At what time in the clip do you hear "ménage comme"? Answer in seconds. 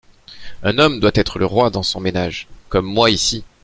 1.99-2.87